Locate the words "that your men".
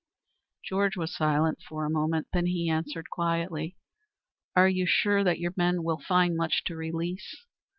5.23-5.83